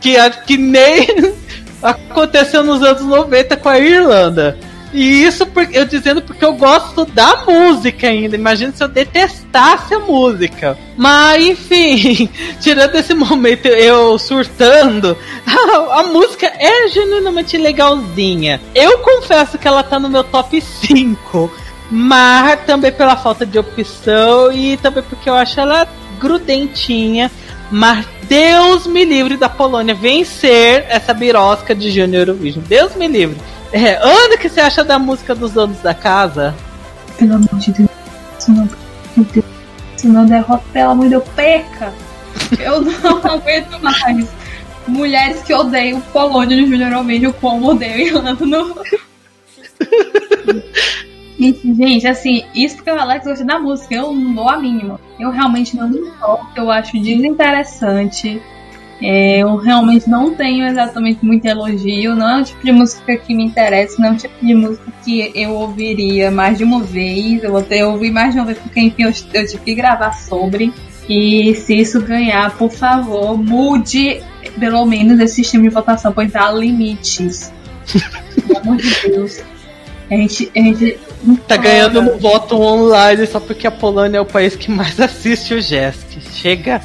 [0.02, 1.08] que, que nem
[1.82, 4.58] aconteceu nos anos 90 com a Irlanda.
[4.94, 8.36] E isso eu dizendo porque eu gosto da música ainda.
[8.36, 10.78] Imagina se eu detestasse a música.
[10.98, 12.28] Mas, enfim,
[12.60, 18.60] tirando esse momento eu surtando, a, a, música é genuinamente legalzinha.
[18.76, 21.50] Eu confesso que ela tá no meu top 5.
[21.90, 25.88] Mas também pela falta de opção e também porque eu acho ela
[26.20, 27.32] grudentinha.
[27.72, 32.62] Mas Deus me livre da Polônia vencer essa birosca de Junior Eurovision.
[32.68, 33.38] Deus me livre.
[33.72, 36.54] É, Ana, o que você acha da música dos donos da casa?
[37.18, 37.90] Pelo amor de Deus.
[38.38, 38.70] Se não,
[39.96, 41.94] se não derrota, pelo amor de Deus, perca.
[42.60, 44.28] Eu não aguento mais.
[44.86, 48.76] Mulheres que odeiam Polônia no Junior Eurovision como odeio Irlanda no...
[51.42, 55.00] Gente, assim, isso porque o Alex gosta da música, eu não dou a mínima.
[55.20, 58.40] Eu realmente não me importo, eu acho desinteressante.
[59.02, 63.34] É, eu realmente não tenho exatamente muito elogio, não é o tipo de música que
[63.34, 67.44] me interessa, não é o tipo de música que eu ouviria mais de uma vez,
[67.44, 70.12] eu vou ter ouvir mais de uma vez, porque enfim, eu, eu tive que gravar
[70.12, 70.72] sobre.
[71.10, 74.22] E se isso ganhar, por favor, mude
[74.60, 77.52] pelo menos esse sistema de votação, pois há limites.
[78.48, 79.42] Pelo amor de Deus.
[80.12, 80.98] A gente, a gente
[81.48, 85.54] tá ganhando um voto online só porque a Polônia é o país que mais assiste
[85.54, 86.20] o GESC.
[86.34, 86.82] Chega.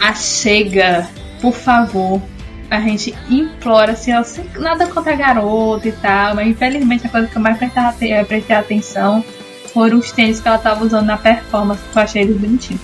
[0.00, 1.06] A chega,
[1.42, 2.22] por favor.
[2.70, 4.24] A gente implora, assim, ó,
[4.58, 8.56] nada contra a garota e tal, mas infelizmente a coisa que eu mais prestei, prestei
[8.56, 9.22] atenção
[9.74, 12.80] foram os tênis que ela tava usando na performance, que eu achei eles bonitinhos.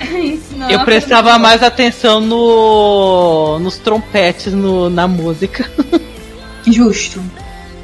[0.70, 5.70] eu prestava mais atenção no nos trompetes no, na música.
[6.66, 7.22] Justo.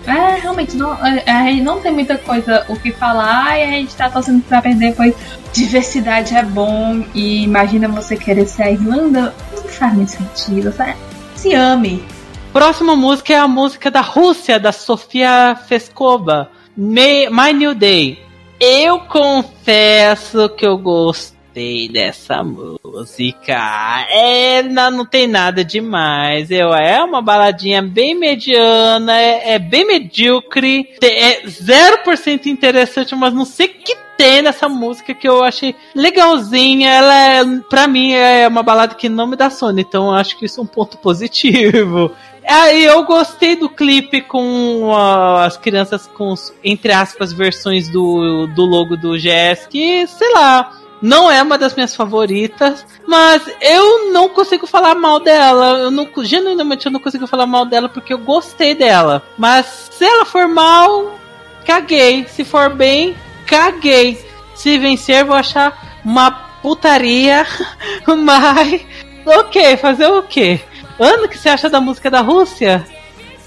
[0.06, 3.70] É, realmente, não, é, a gente não tem muita coisa o que falar e a
[3.70, 5.14] gente tá torcendo pra perder, pois
[5.52, 10.94] diversidade é bom e imagina você querer ser a Irlanda, não faz muito sentido, sabe?
[11.36, 12.04] Se ame.
[12.52, 18.18] Próxima música é a música da Rússia, da Sofia Feskova, My New Day.
[18.60, 24.06] Eu confesso que eu gosto gostei dessa música.
[24.08, 26.50] É, não, não tem nada demais.
[26.50, 33.44] Eu, é uma baladinha bem mediana, é, é bem medíocre, é 0% interessante, mas não
[33.44, 36.90] sei que tem nessa música que eu achei legalzinha.
[36.90, 40.46] Ela é, pra mim, é uma balada que não me dá sono, então acho que
[40.46, 42.12] isso é um ponto positivo.
[42.44, 46.34] Aí eu gostei do clipe com uh, as crianças com,
[46.64, 51.74] entre aspas, versões do, do logo do GS, que, sei lá, não é uma das
[51.74, 55.80] minhas favoritas, mas eu não consigo falar mal dela.
[55.80, 59.20] Eu não, genuinamente eu não consigo falar mal dela porque eu gostei dela.
[59.36, 61.18] Mas se ela for mal,
[61.66, 62.24] caguei.
[62.28, 64.24] Se for bem, caguei.
[64.54, 66.30] Se vencer, vou achar uma
[66.62, 67.44] putaria.
[68.06, 68.86] Mas,
[69.26, 70.60] ok, fazer o quê?
[71.00, 72.86] Ana, o que você acha da música da Rússia?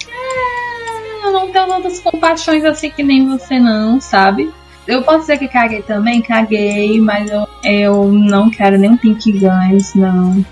[0.09, 4.51] É, eu não tenho tantas compaixões assim que nem você não, sabe?
[4.87, 9.31] Eu posso dizer que caguei também, caguei, mas eu, eu não quero nem um Pink
[9.31, 10.45] Guns, não.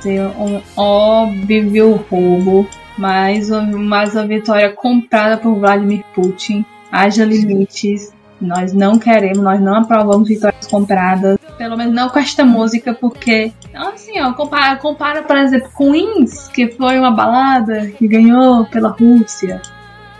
[0.00, 6.64] Ser um óbvio roubo, mais, mais uma vitória comprada por Vladimir Putin.
[6.92, 8.12] Haja limites.
[8.40, 11.38] Nós não queremos, nós não aprovamos vitórias compradas.
[11.56, 13.52] Pelo menos não com esta música, porque.
[13.72, 18.90] Assim, ó, compara, compara por exemplo, com Wings, que foi uma balada que ganhou pela
[18.90, 19.62] Rússia.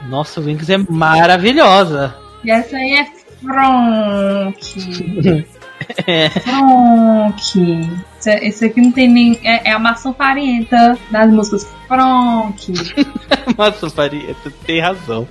[0.09, 2.15] Nossa, Wings é maravilhosa.
[2.43, 3.05] E essa aí é
[3.45, 4.57] Fronk.
[6.07, 6.31] é.
[6.31, 8.03] Fronk.
[8.27, 9.41] Esse aqui não tem nem.
[9.45, 11.69] É, é a maçã farinhenta das músicas.
[11.87, 12.73] Fronk.
[13.57, 15.29] maçã farinhenta, tem razão.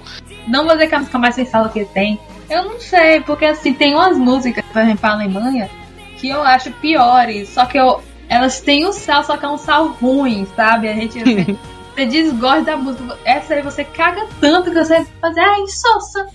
[0.47, 3.45] Não vou dizer que é a música mais sensata que tem, Eu não sei, porque
[3.45, 5.69] assim, tem umas músicas, por exemplo, a Alemanha,
[6.17, 9.57] que eu acho piores, só que eu, elas têm um sal, só que é um
[9.57, 10.87] sal ruim, sabe?
[10.87, 11.19] A gente.
[11.93, 13.19] Você, desgosta da música.
[13.23, 16.25] Essa aí você caga tanto que você fazer, ai, sossa.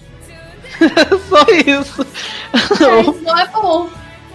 [1.28, 2.07] Só isso.
[2.52, 3.88] É, não é bom.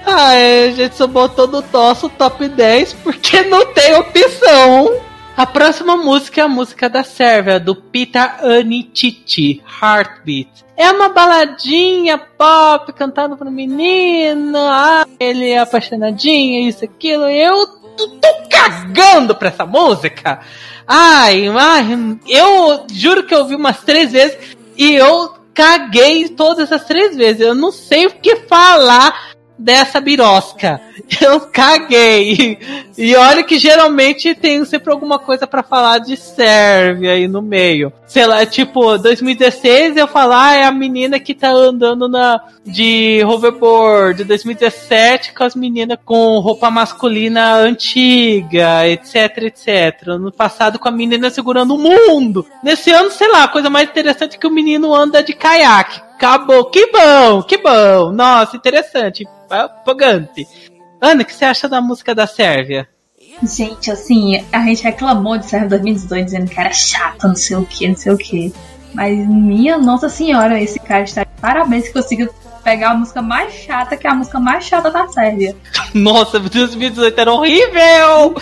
[0.06, 5.02] Ah, é, a gente só botou no nosso top 10 porque não tem opção.
[5.36, 10.50] A próxima música é a música da Sérvia, do Peter Anititi, Heartbeat.
[10.78, 17.24] É uma baladinha pop cantada pro menino, ah, ele é apaixonadinho, isso, aquilo.
[17.30, 17.66] Eu
[17.98, 20.40] tô, tô cagando pra essa música.
[20.88, 24.38] Ai, ai, eu juro que eu ouvi umas três vezes
[24.78, 27.42] e eu caguei todas as três vezes.
[27.42, 30.82] Eu não sei o que falar dessa birosca.
[31.22, 32.58] Eu caguei.
[32.98, 37.92] E olha que geralmente tem sempre alguma coisa para falar de Sérvia aí no meio.
[38.06, 43.24] Sei lá, tipo, 2016 eu falar ah, é a menina que tá andando na de
[43.26, 44.24] hoverboard.
[44.24, 50.08] 2017 com as meninas com roupa masculina antiga, etc, etc.
[50.20, 52.46] No passado com a menina segurando o mundo.
[52.64, 56.02] Nesse ano, sei lá, a coisa mais interessante é que o menino anda de caiaque.
[56.24, 56.64] Acabou.
[56.70, 58.14] Que bom, que bom.
[58.14, 59.28] Nossa, interessante.
[59.84, 60.48] Pogante.
[61.02, 62.88] Ana, o que você acha da música da Sérvia?
[63.44, 67.66] Gente, assim, a gente reclamou de Sérvia 2018 dizendo que era chato, não sei o
[67.66, 68.54] que, não sei o que.
[68.94, 72.34] Mas, minha Nossa Senhora, esse cara está de parabéns que conseguiu
[72.64, 75.54] pegar a música mais chata, que é a música mais chata da Sérvia.
[75.94, 78.36] Nossa, 2018 era horrível!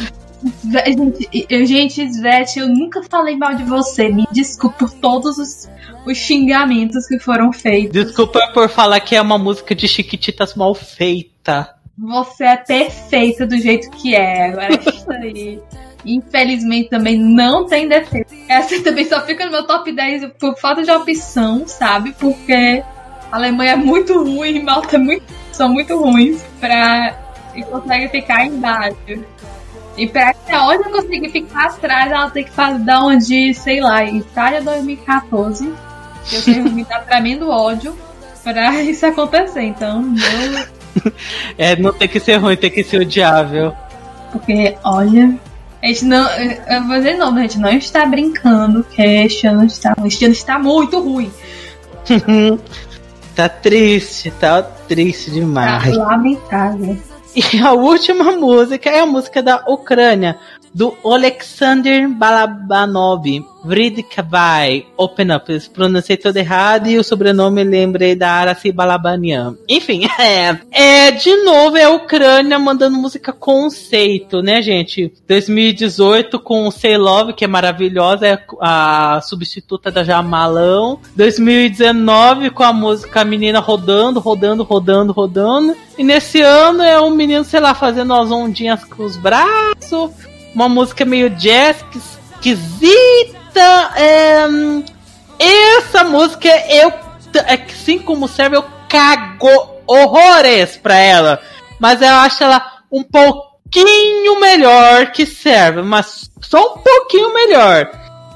[0.63, 4.09] Gente, eu, gente, Svete, eu nunca falei mal de você.
[4.09, 5.69] Me desculpe por todos os,
[6.05, 7.91] os xingamentos que foram feitos.
[7.91, 11.75] Desculpa por falar que é uma música de Chiquititas mal feita.
[11.97, 14.49] Você é perfeita do jeito que é.
[14.49, 15.59] Agora é isso aí.
[16.03, 18.33] Infelizmente também não tem defeito.
[18.47, 22.13] Essa também só fica no meu top 10 por falta de opção, sabe?
[22.19, 22.83] Porque
[23.31, 27.15] a Alemanha é muito ruim, Malta é muito, são muito ruins pra.
[27.55, 28.97] e consegue ficar embaixo.
[29.97, 33.81] E pra que a outra conseguir ficar atrás, ela tem que fazer, dar onde, sei
[33.81, 35.71] lá, Itália 2014.
[36.31, 37.95] Eu tenho me dar tremendo ódio
[38.43, 39.63] pra isso acontecer.
[39.63, 40.13] Então,
[41.03, 41.11] eu
[41.57, 43.73] é, não tem que ser ruim, tem que ser odiável.
[44.31, 45.37] Porque, olha,
[45.81, 46.27] a gente não.
[46.29, 49.93] Eu vou dizer não, a gente não está brincando que este ano está.
[50.05, 51.31] Este ano está muito ruim.
[53.35, 55.95] tá triste, tá triste demais.
[55.95, 56.97] Tá lamentável.
[57.33, 60.37] E a última música é a música da Ucrânia,
[60.73, 63.23] do Alexander Balabanov,
[63.63, 65.51] Vridkavai, Open Up.
[65.51, 69.55] Eu pronunciei tudo errado e o sobrenome lembrei da Aracy Balabanian.
[69.67, 71.11] Enfim, é, é.
[71.11, 75.13] De novo, é a Ucrânia mandando música conceito, né, gente?
[75.27, 80.99] 2018 com Say Love, que é maravilhosa, é a substituta da Jamalão.
[81.15, 85.75] 2019 com a música menina rodando, rodando, rodando, rodando.
[85.97, 90.67] E nesse ano é um menino, sei lá, fazendo as ondinhas com os braços uma
[90.69, 93.91] música meio jazz esquisita.
[93.95, 94.47] É,
[95.39, 96.91] essa música eu,
[97.47, 99.47] assim como serve, eu cago
[99.87, 101.41] horrores pra ela.
[101.79, 107.89] Mas eu acho ela um pouquinho melhor que serve, mas só um pouquinho melhor.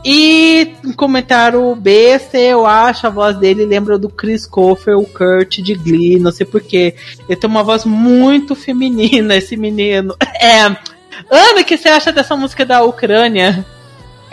[0.07, 5.57] E um comentário besta, eu acho a voz dele lembra do Chris Coffer, o Kurt
[5.57, 6.93] de Glee, não sei porquê.
[7.27, 10.15] Ele tem uma voz muito feminina, esse menino.
[10.39, 10.94] É
[11.29, 13.65] Ana, o que você acha dessa música da Ucrânia?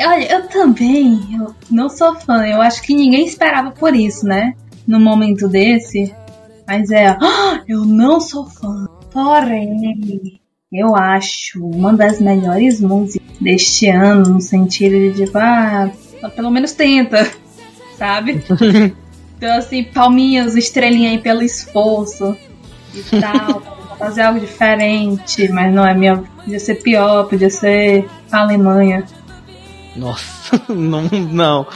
[0.01, 2.47] Olha, eu também, eu não sou fã.
[2.47, 4.55] Eu acho que ninguém esperava por isso, né?
[4.87, 6.15] No momento desse.
[6.67, 8.87] Mas é, oh, eu não sou fã.
[9.11, 10.41] Porém,
[10.73, 15.91] eu acho uma das melhores músicas deste ano, no sentido de tipo, ah,
[16.35, 17.31] pelo menos tenta,
[17.97, 18.43] sabe?
[19.37, 22.37] então, assim, palminhas, estrelinha aí pelo esforço
[22.95, 23.63] e tal
[24.03, 26.25] fazer algo diferente, mas não é minha.
[26.45, 29.05] Podia ser pior, podia ser a Alemanha.
[29.97, 31.67] Nossa, não, não.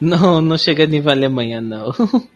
[0.00, 1.92] Não, não chega a nível Alemanha, não.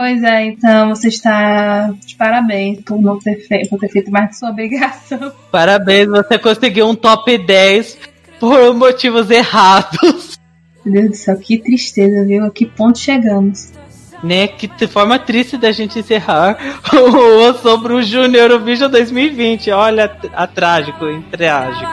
[0.00, 4.30] Pois é, então você está de parabéns por não ter feito, por ter feito mais
[4.30, 5.30] que sua obrigação.
[5.52, 7.98] Parabéns, você conseguiu um top 10
[8.40, 10.38] por motivos errados.
[10.86, 12.46] Meu Deus do céu, que tristeza, viu?
[12.46, 13.70] A que ponto chegamos?
[14.22, 14.48] Né?
[14.48, 16.56] Que forma triste da gente encerrar
[16.92, 19.70] o sobre o Júnior Eurovision 2020.
[19.70, 21.90] Olha a, trágico, em trágico.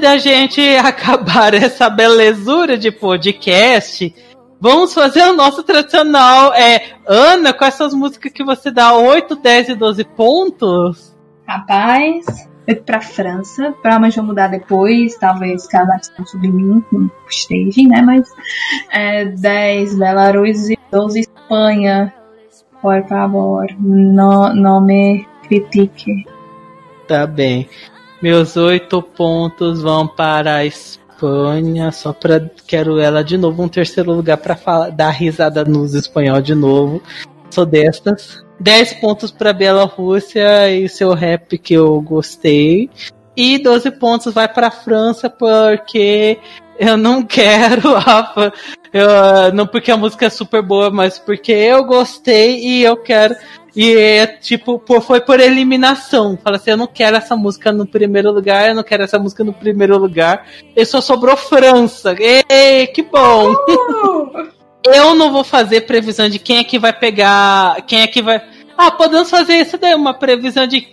[0.00, 4.12] Da gente acabar essa belezura de podcast,
[4.60, 6.52] vamos fazer o nosso tradicional.
[6.54, 11.16] É, Ana, quais são as músicas que você dá 8, 10 e 12 pontos?
[11.46, 12.24] Rapaz,
[12.66, 18.00] eu pra França, provavelmente vou mudar depois, talvez caso a sobre mim com staging, né?
[18.00, 18.28] Mas
[18.92, 22.14] é, 10 Belarus e 12 Espanha.
[22.80, 26.24] Por favor, não, não me critique.
[27.06, 27.68] Tá bem.
[28.22, 32.40] Meus oito pontos vão para a Espanha, só pra.
[32.66, 37.02] Quero ela de novo, um terceiro lugar falar, dar risada nos espanhol de novo.
[37.50, 38.44] Sou destas.
[38.60, 42.90] 10 pontos para Bielorrússia e seu rap que eu gostei.
[43.34, 46.38] E 12 pontos vai para França porque
[46.78, 48.52] eu não quero, Rafa.
[48.92, 53.34] Eu, não porque a música é super boa, mas porque eu gostei e eu quero.
[53.74, 56.38] E é tipo, foi por eliminação.
[56.42, 59.44] Fala assim, eu não quero essa música no primeiro lugar, eu não quero essa música
[59.44, 60.46] no primeiro lugar.
[60.74, 62.14] E só sobrou França.
[62.18, 63.52] Ei, que bom!
[63.52, 64.60] Uh!
[64.86, 67.82] eu não vou fazer previsão de quem é que vai pegar.
[67.82, 68.42] Quem é que vai.
[68.76, 70.88] Ah, podemos fazer isso daí, uma previsão de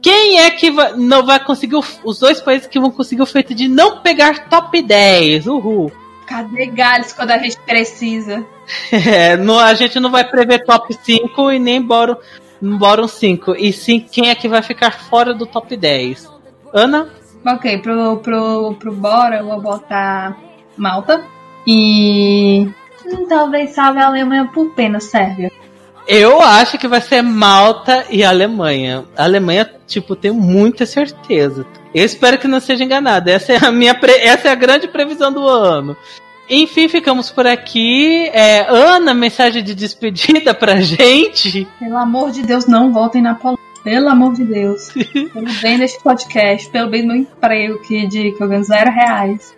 [0.00, 1.76] quem é que vai, não vai conseguir.
[2.04, 5.46] Os dois países que vão conseguir o feito de não pegar top 10.
[5.46, 5.92] Uhul.
[6.32, 8.44] Cadê Gales quando a gente precisa?
[8.90, 12.16] É, no, a gente não vai prever top 5 e nem bora,
[12.60, 13.56] bora 5.
[13.58, 16.30] E sim quem é que vai ficar fora do top 10.
[16.72, 17.08] Ana?
[17.44, 20.38] Ok, pro, pro, pro Bora eu vou botar
[20.76, 21.22] Malta.
[21.66, 22.68] E
[23.04, 25.50] hum, talvez salve a Alemanha por pena, Sérvia.
[26.06, 29.04] Eu acho que vai ser Malta e Alemanha.
[29.16, 31.66] A Alemanha, tipo, tenho muita certeza.
[31.94, 33.28] Eu espero que não seja enganado.
[33.28, 34.12] Essa é a minha pre...
[34.12, 35.96] essa é a grande previsão do ano.
[36.48, 38.28] Enfim, ficamos por aqui.
[38.32, 41.66] É, Ana, mensagem de despedida pra gente.
[41.78, 43.62] Pelo amor de Deus, não voltem na Polônia.
[43.82, 44.92] Pelo amor de Deus.
[44.92, 48.90] pelo bem deste podcast, pelo bem do meu emprego que, de, que eu ganho zero
[48.90, 49.54] reais.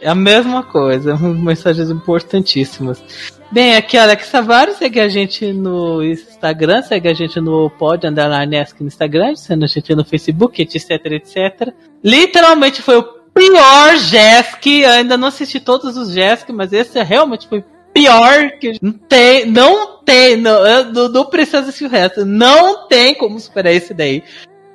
[0.00, 3.02] É a mesma coisa, mensagens importantíssimas.
[3.50, 8.56] Bem, aqui Alex Tavares, segue a gente no Instagram, segue a gente no Pod Underline
[8.80, 11.72] no Instagram, sendo a gente no Facebook, etc, etc.
[12.02, 17.64] Literalmente foi o pior Jesk, ainda não assisti todos os Jesk, mas esse realmente foi
[17.92, 20.62] pior que não tem, não tem, não,
[20.92, 24.22] não, não precisa assistir o resto, não tem como superar esse daí.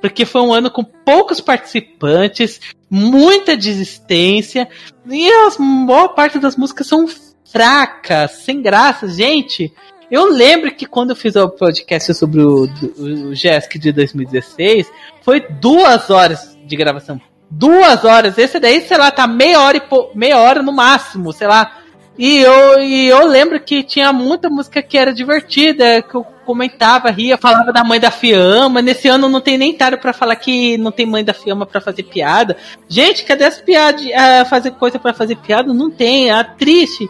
[0.02, 4.70] Porque foi um ano com poucos participantes, muita desistência,
[5.06, 7.06] e a maior parte das músicas são
[7.52, 9.10] fraca, sem graça.
[9.10, 9.74] Gente,
[10.10, 12.64] eu lembro que quando eu fiz o podcast sobre o,
[12.98, 14.90] o, o de 2016,
[15.22, 17.20] foi duas horas de gravação.
[17.50, 18.38] Duas horas.
[18.38, 21.80] Esse daí, sei lá, tá meia hora, e meia hora no máximo, sei lá.
[22.18, 27.10] E eu, e eu lembro que tinha muita música que era divertida, que eu comentava,
[27.10, 28.82] ria, falava da mãe da Fiamma.
[28.82, 31.80] Nesse ano não tem nem taro para falar que não tem mãe da Fiamma para
[31.80, 32.58] fazer piada.
[32.90, 34.04] Gente, cadê as piadas?
[34.04, 35.74] Uh, fazer coisa para fazer piada?
[35.74, 36.30] Não tem.
[36.30, 37.10] É triste.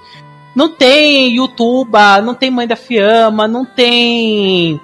[0.55, 4.79] Não tem YouTube, não tem Mãe da Fiamma, não tem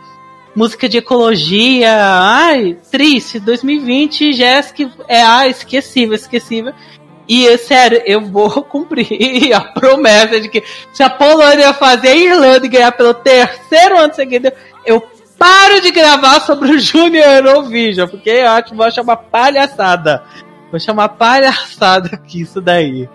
[0.56, 1.92] música de ecologia.
[1.92, 3.40] Ai, triste.
[3.40, 6.74] 2020, Jéssica é ah, esquecível, esquecível.
[7.28, 12.66] E, sério, eu vou cumprir a promessa de que se a Polônia fazer a Irlanda
[12.66, 14.52] e ganhar pelo terceiro ano seguido,
[14.86, 15.02] eu
[15.38, 20.24] paro de gravar sobre o Junior Eurovision, porque eu acho que vou chamar palhaçada.
[20.72, 23.10] Vou chamar palhaçada aqui isso daí.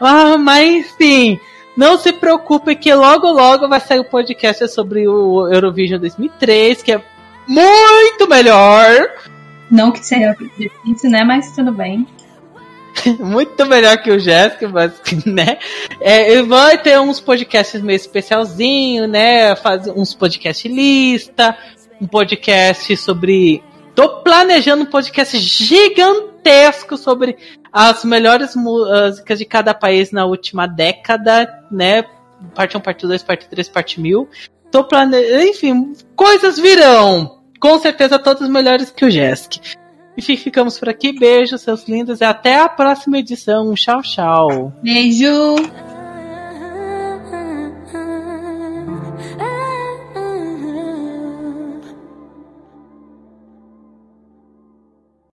[0.00, 1.38] Ah, mas sim,
[1.76, 6.82] não se preocupe que logo logo vai sair o um podcast sobre o Eurovision 2003,
[6.82, 7.02] que é
[7.46, 9.08] muito melhor.
[9.70, 11.24] Não que seja difícil, né?
[11.24, 12.06] Mas tudo bem.
[13.18, 14.92] muito melhor que o Jéssica, mas,
[15.26, 15.58] né?
[16.00, 19.54] É, vai ter uns podcasts meio especialzinho, né?
[19.56, 21.56] Faz uns podcast lista,
[22.00, 23.62] um podcast sobre.
[23.94, 27.36] Tô planejando um podcast gigantesco sobre
[27.72, 32.04] as melhores músicas de cada país na última década, né?
[32.54, 34.28] Parte 1, parte 2, parte 3, parte 1000.
[34.70, 35.44] Tô planejando.
[35.44, 37.40] Enfim, coisas virão.
[37.60, 39.58] Com certeza todas melhores que o Jesk.
[40.16, 41.12] Enfim, ficamos por aqui.
[41.12, 43.72] Beijo, seus lindos, e até a próxima edição.
[43.74, 44.72] Tchau, tchau.
[44.82, 45.93] Beijo!